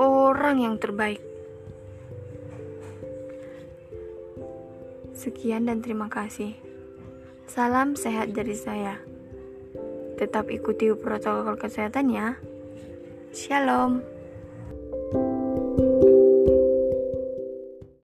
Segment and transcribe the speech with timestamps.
[0.00, 1.20] orang yang terbaik.
[5.12, 6.56] Sekian, dan terima kasih.
[7.44, 8.96] Salam sehat dari saya.
[10.16, 12.40] Tetap ikuti protokol kesehatan, ya.
[13.36, 14.13] Shalom.